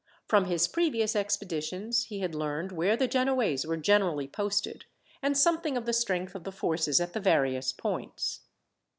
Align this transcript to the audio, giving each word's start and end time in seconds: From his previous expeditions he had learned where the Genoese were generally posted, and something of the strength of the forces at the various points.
From 0.25 0.45
his 0.45 0.67
previous 0.67 1.15
expeditions 1.15 2.05
he 2.05 2.21
had 2.21 2.33
learned 2.33 2.71
where 2.71 2.97
the 2.97 3.07
Genoese 3.07 3.67
were 3.67 3.77
generally 3.77 4.27
posted, 4.27 4.85
and 5.21 5.37
something 5.37 5.77
of 5.77 5.85
the 5.85 5.93
strength 5.93 6.33
of 6.33 6.43
the 6.43 6.51
forces 6.51 6.99
at 6.99 7.13
the 7.13 7.19
various 7.19 7.71
points. 7.71 8.39